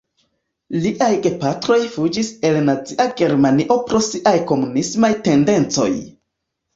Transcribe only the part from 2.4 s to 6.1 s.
el Nazia Germanio pro siaj komunismaj tendencoj.